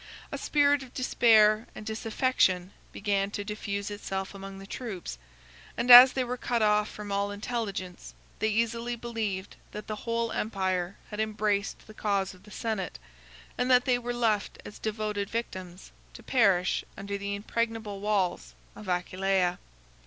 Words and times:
A 0.31 0.37
spirit 0.39 0.81
of 0.81 0.95
despair 0.95 1.67
and 1.75 1.85
disaffection 1.85 2.71
began 2.91 3.29
to 3.29 3.43
diffuse 3.43 3.91
itself 3.91 4.33
among 4.33 4.57
the 4.57 4.65
troops; 4.65 5.19
and 5.77 5.91
as 5.91 6.13
they 6.13 6.23
were 6.23 6.37
cut 6.37 6.63
off 6.63 6.89
from 6.89 7.11
all 7.11 7.29
intelligence, 7.29 8.15
they 8.39 8.47
easily 8.49 8.95
believed 8.95 9.57
that 9.73 9.85
the 9.85 9.97
whole 9.97 10.31
empire 10.31 10.97
had 11.11 11.19
embraced 11.19 11.85
the 11.85 11.93
cause 11.93 12.33
of 12.33 12.41
the 12.45 12.49
senate, 12.49 12.97
and 13.59 13.69
that 13.69 13.85
they 13.85 13.99
were 13.99 14.11
left 14.11 14.57
as 14.65 14.79
devoted 14.79 15.29
victims 15.29 15.91
to 16.13 16.23
perish 16.23 16.83
under 16.97 17.15
the 17.15 17.35
impregnable 17.35 17.99
walls 17.99 18.55
of 18.75 18.89
Aquileia. 18.89 19.59